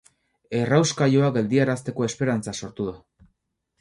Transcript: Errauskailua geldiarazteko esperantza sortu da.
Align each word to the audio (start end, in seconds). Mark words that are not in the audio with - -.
Errauskailua 0.59 1.29
geldiarazteko 1.37 2.07
esperantza 2.07 2.59
sortu 2.61 2.89
da. 2.93 2.97